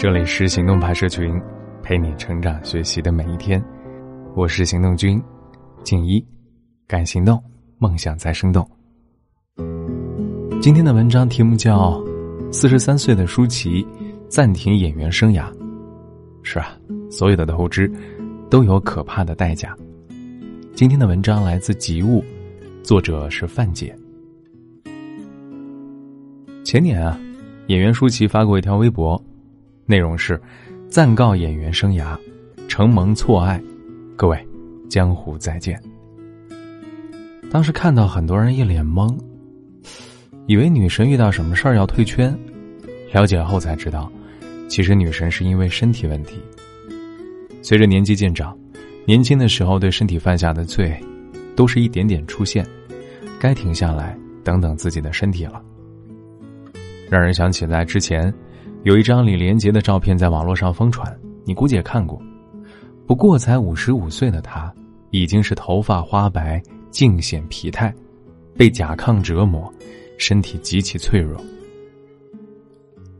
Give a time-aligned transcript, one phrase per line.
[0.00, 1.38] 这里是行动拍摄群，
[1.82, 3.62] 陪你成长学习的每一天。
[4.34, 5.22] 我是行动君
[5.84, 6.24] 静一，
[6.86, 7.38] 敢行动，
[7.76, 8.66] 梦想在生动。
[10.62, 12.00] 今天的文章题目叫
[12.50, 13.86] 《四十三岁的舒淇
[14.26, 15.52] 暂停演员生涯》。
[16.42, 16.74] 是啊，
[17.10, 17.92] 所有的透支
[18.48, 19.76] 都有可怕的代价。
[20.72, 22.24] 今天的文章来自吉物，
[22.82, 23.94] 作者是范姐。
[26.64, 27.20] 前年啊，
[27.66, 29.22] 演员舒淇发过一条微博。
[29.90, 30.40] 内容是：
[30.88, 32.16] 暂告演员生涯，
[32.68, 33.60] 承蒙错爱，
[34.14, 34.38] 各位，
[34.88, 35.82] 江湖再见。
[37.50, 39.18] 当时看到很多人一脸懵，
[40.46, 42.32] 以为女神遇到什么事儿要退圈，
[43.12, 44.08] 了解后才知道，
[44.68, 46.36] 其实女神是因为身体问题。
[47.60, 48.56] 随着年纪渐长，
[49.04, 50.96] 年轻的时候对身体犯下的罪，
[51.56, 52.64] 都是一点点出现，
[53.40, 55.60] 该停下来等等自己的身体了。
[57.10, 58.32] 让人想起来之前。
[58.82, 62.20] 有一张李连杰的照片在网络上疯传，你估计也看过。
[63.06, 64.72] 不过才五十五岁的他，
[65.10, 67.94] 已经是头发花白、尽显疲态，
[68.56, 69.70] 被甲亢折磨，
[70.16, 71.38] 身体极其脆弱。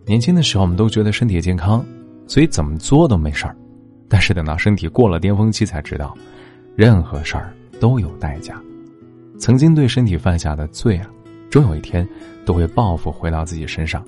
[0.07, 1.85] 年轻的时候，我们都觉得身体健康，
[2.27, 3.55] 所以怎么作都没事儿。
[4.09, 6.17] 但是等到身体过了巅峰期，才知道，
[6.75, 8.59] 任何事儿都有代价。
[9.39, 11.11] 曾经对身体犯下的罪啊，
[11.51, 12.09] 终有一天
[12.47, 14.03] 都会报复回到自己身上。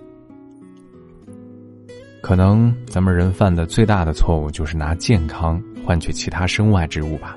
[2.22, 7.36] 可能咱们人犯的最大的错误就是拿健康换取其他身外之物吧。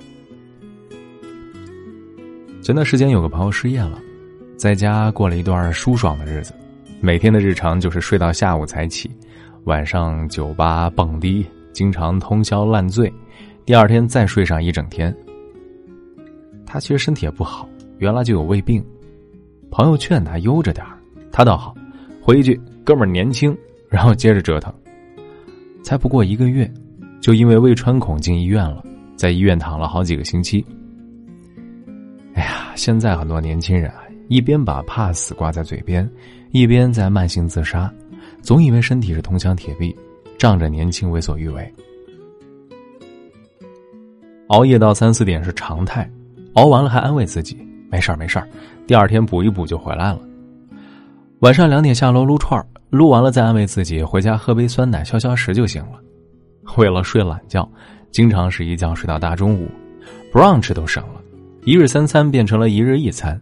[2.61, 3.99] 前段时间有个朋友失业了，
[4.55, 6.53] 在家过了一段舒爽的日子，
[7.01, 9.09] 每天的日常就是睡到下午才起，
[9.63, 13.11] 晚上酒吧蹦迪，经常通宵烂醉，
[13.65, 15.13] 第二天再睡上一整天。
[16.63, 18.85] 他其实身体也不好，原来就有胃病，
[19.71, 20.85] 朋友劝他悠着点
[21.31, 21.73] 他倒好，
[22.21, 23.55] 回一句：“哥们儿年轻。”
[23.95, 24.73] 然后接着折腾，
[25.81, 26.69] 才不过一个月，
[27.21, 28.83] 就因为胃穿孔进医院了，
[29.15, 30.65] 在医院躺了好几个星期。
[32.33, 36.05] 哎呀，现在很多年轻人啊，一边把怕死挂在嘴边，
[36.51, 37.89] 一边在慢性自杀，
[38.41, 39.95] 总以为身体是铜墙铁壁，
[40.37, 41.73] 仗着年轻为所欲为。
[44.47, 46.05] 熬夜到三四点是常态，
[46.55, 47.57] 熬完了还安慰自己
[47.89, 48.47] 没事儿没事儿，
[48.85, 50.19] 第二天补一补就回来了。
[51.39, 52.67] 晚上两点下楼撸串儿。
[52.95, 55.99] 撸完了再安慰自己，回家喝杯酸奶消消食就行了。
[56.77, 57.69] 为了睡懒觉，
[58.09, 59.67] 经常是一觉睡到大中午，
[60.31, 61.21] 不让吃都省了，
[61.65, 63.39] 一日三餐变成了一日一餐。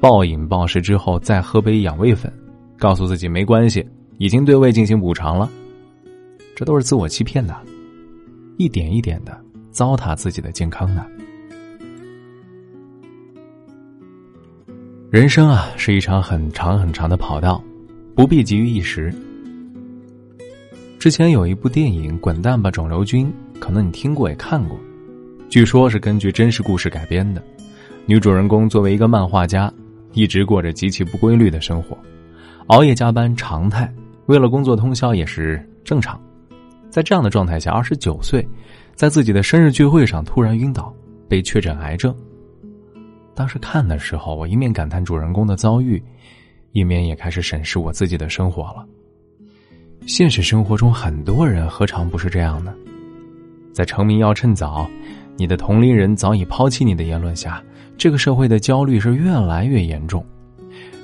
[0.00, 2.32] 暴饮暴食之后再喝杯养胃粉，
[2.76, 3.86] 告诉自己没关系，
[4.18, 5.48] 已经对胃进行补偿了。
[6.56, 7.56] 这都是自我欺骗的，
[8.58, 11.06] 一点一点的糟蹋自己的健康呢。
[15.10, 17.62] 人生啊，是一场很长很长的跑道。
[18.14, 19.12] 不必急于一时。
[21.00, 23.26] 之前有一部电影《滚蛋吧，肿瘤君》，
[23.58, 24.78] 可能你听过也看过，
[25.48, 27.42] 据说是根据真实故事改编的。
[28.06, 29.72] 女主人公作为一个漫画家，
[30.12, 31.98] 一直过着极其不规律的生活，
[32.68, 33.92] 熬夜加班常态，
[34.26, 36.20] 为了工作通宵也是正常。
[36.90, 38.46] 在这样的状态下，二十九岁，
[38.94, 40.94] 在自己的生日聚会上突然晕倒，
[41.28, 42.14] 被确诊癌症。
[43.34, 46.00] 当时看的时候，我一面感叹主人公的遭遇。
[46.74, 48.84] 一面也开始审视我自己的生活了。
[50.06, 52.74] 现实生活中，很多人何尝不是这样呢？
[53.72, 54.84] 在成名要趁早，
[55.36, 57.62] 你的同龄人早已抛弃你的言论下，
[57.96, 60.26] 这个社会的焦虑是越来越严重。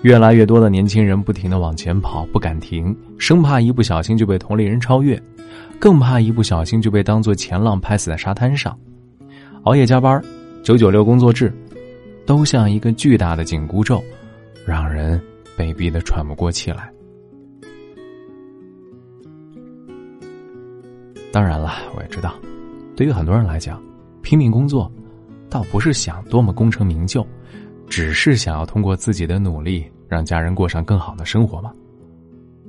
[0.03, 5.23] 越来越多的年轻人不停的往前跑，不敢停，生怕一不小心就被同龄人超越，
[5.79, 8.77] 更怕一不小心就被当做前浪拍死在沙滩上。
[9.63, 10.21] 熬夜加班，
[10.65, 11.53] 九九六工作制，
[12.27, 14.03] 都像一个巨大的紧箍咒，
[14.67, 15.21] 让人。
[15.61, 16.91] 被逼得喘不过气来。
[21.31, 22.35] 当然了，我也知道，
[22.97, 23.79] 对于很多人来讲，
[24.23, 24.91] 拼命工作，
[25.51, 27.27] 倒不是想多么功成名就，
[27.89, 31.71] 只是想要通过自己的努力，让家人过上更好的生活嘛。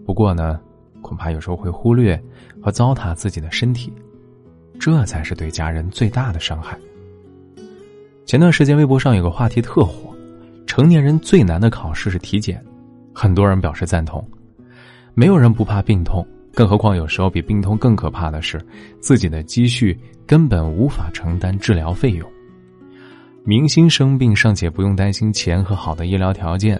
[0.05, 0.59] 不过呢，
[1.01, 2.21] 恐怕有时候会忽略
[2.61, 3.93] 和糟蹋自己的身体，
[4.77, 6.77] 这才是对家人最大的伤害。
[8.25, 10.13] 前段时间微博上有个话题特火：
[10.67, 12.61] 成年人最难的考试是体检。
[13.13, 14.25] 很多人表示赞同，
[15.13, 18.59] 没有人不怕病痛，更何况有时候比病痛更可怕的是，
[18.99, 22.29] 自己的积蓄根本无法承担治疗费用。
[23.43, 26.79] 明星生病尚且不用担心钱和好的医疗条件，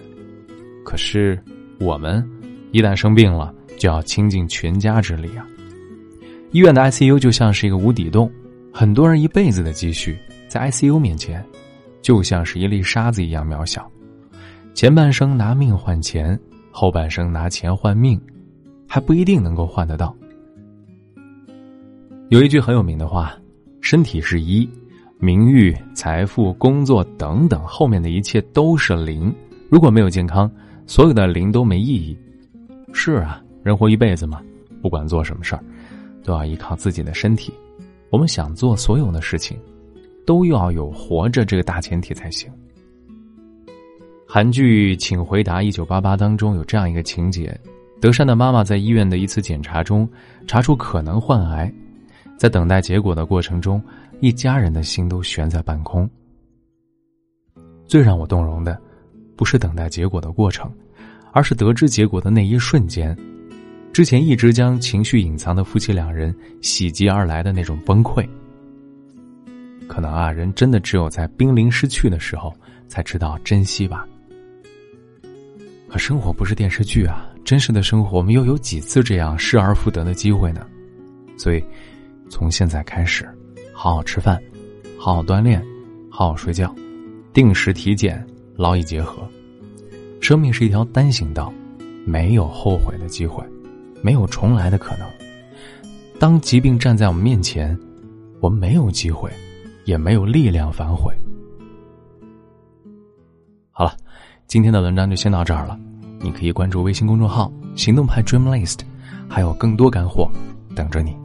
[0.86, 1.38] 可是
[1.80, 2.24] 我们
[2.72, 5.46] 一旦生病了，就要倾尽全家之力啊！
[6.52, 8.32] 医院的 ICU 就像是一个无底洞，
[8.72, 10.18] 很多人一辈子的积蓄
[10.48, 11.44] 在 ICU 面前，
[12.02, 13.90] 就像是一粒沙子一样渺小。
[14.74, 16.40] 前半生拿命换钱，
[16.72, 18.20] 后半生拿钱换命，
[18.88, 20.16] 还不一定能够换得到。
[22.30, 23.38] 有一句很有名的话
[23.82, 24.68] ：“身体是一，
[25.20, 29.34] 名誉、财富、工作等等，后面的一切都是零。
[29.70, 30.50] 如果没有健康，
[30.88, 32.18] 所有的零都没意义。”
[32.94, 34.42] 是啊，人活一辈子嘛，
[34.82, 35.64] 不管做什么事儿，
[36.24, 37.54] 都要依靠自己的身体。
[38.10, 39.60] 我们想做所有的事情，
[40.26, 42.50] 都要有活着这个大前提才行。
[44.34, 47.54] 韩剧《请回答一九八八》当中有这样一个情节：
[48.00, 50.10] 德善的妈妈在医院的一次检查中
[50.48, 51.70] 查出可能患癌，
[52.38, 53.84] 在等待结果的过程中，
[54.22, 56.10] 一家人的心都悬在半空。
[57.86, 58.80] 最让我动容的，
[59.36, 60.72] 不是等待结果的过程。
[61.34, 63.14] 而是得知结果的那一瞬间，
[63.92, 68.26] 之前一直将情绪隐藏的夫妻两人喜极而来的那种崩溃。
[69.90, 72.56] 可能啊，人真的只有在濒临失去的时候，
[72.88, 74.08] 才知道珍惜吧。
[75.92, 80.66] 可生活不是电视剧啊，真实的生活，我们又有几次这样失而复得的机会呢？
[81.38, 81.62] 所以，
[82.30, 83.28] 从现在开始，
[83.74, 84.42] 好好吃饭，
[84.98, 85.62] 好好锻炼，
[86.10, 86.74] 好好睡觉，
[87.34, 89.28] 定时体检，劳逸结合。
[90.22, 91.54] 生命是一条单行道，
[92.06, 93.44] 没有后悔的机会，
[94.02, 95.06] 没有重来的可能。
[96.18, 97.78] 当疾病站在我们面前，
[98.40, 99.30] 我们没有机会，
[99.84, 101.14] 也没有力量反悔。
[103.72, 103.98] 好了，
[104.52, 105.80] 今天的文章就先到这儿了。
[106.20, 108.80] 你可以关注微信公众号“行动派 Dream List”，
[109.30, 110.30] 还有更多干货
[110.76, 111.16] 等着你。